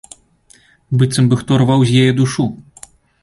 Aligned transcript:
Быццам 1.01 1.27
бы 1.33 1.39
хто 1.43 1.51
рваў 1.63 1.85
з 1.89 2.01
яе 2.05 2.11
душу. 2.23 2.45